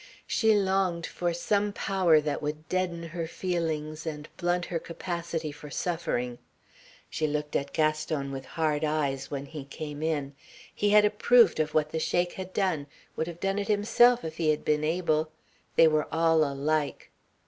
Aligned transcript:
She 0.25 0.55
longed 0.55 1.05
for 1.05 1.31
some 1.31 1.71
power 1.73 2.19
that 2.19 2.41
would 2.41 2.67
deaden 2.67 3.03
her 3.09 3.27
feelings 3.27 4.07
and 4.07 4.27
blunt 4.35 4.65
her 4.65 4.79
capacity 4.79 5.51
for 5.51 5.69
suffering. 5.69 6.39
She 7.07 7.27
looked 7.27 7.55
at 7.55 7.71
Gaston 7.71 8.31
with 8.31 8.45
hard 8.57 8.83
eyes 8.83 9.29
when 9.29 9.45
he 9.45 9.63
came 9.63 10.01
in. 10.01 10.33
He 10.73 10.89
had 10.89 11.05
approved 11.05 11.59
of 11.59 11.75
what 11.75 11.91
the 11.91 11.99
Sheik 11.99 12.33
had 12.33 12.51
done, 12.51 12.87
would 13.15 13.27
have 13.27 13.39
done 13.39 13.59
it 13.59 13.67
himself 13.67 14.25
if 14.25 14.37
he 14.37 14.49
had 14.49 14.65
been 14.65 14.83
able. 14.83 15.29
They 15.75 15.87
were 15.87 16.07
all 16.11 16.43
alike. 16.43 17.11